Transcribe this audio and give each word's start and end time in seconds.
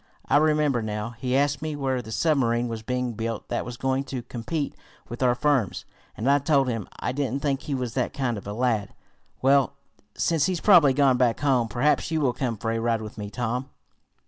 I 0.25 0.37
remember 0.37 0.81
now 0.81 1.11
he 1.11 1.37
asked 1.37 1.61
me 1.61 1.75
where 1.75 2.01
the 2.01 2.11
submarine 2.11 2.67
was 2.67 2.81
being 2.81 3.13
built 3.13 3.49
that 3.49 3.65
was 3.65 3.77
going 3.77 4.03
to 4.05 4.23
compete 4.23 4.73
with 5.09 5.21
our 5.21 5.35
firm's, 5.35 5.85
and 6.17 6.27
I 6.27 6.39
told 6.39 6.67
him. 6.67 6.87
I 6.99 7.11
didn't 7.11 7.43
think 7.43 7.61
he 7.61 7.75
was 7.75 7.93
that 7.93 8.11
kind 8.11 8.35
of 8.35 8.47
a 8.47 8.53
lad. 8.53 8.95
Well, 9.43 9.73
since 10.15 10.47
he's 10.47 10.59
probably 10.59 10.93
gone 10.93 11.17
back 11.17 11.41
home, 11.41 11.67
perhaps 11.67 12.09
you 12.09 12.19
will 12.19 12.33
come 12.33 12.57
for 12.57 12.71
a 12.71 12.79
ride 12.79 13.03
with 13.03 13.19
me, 13.19 13.29
Tom." 13.29 13.69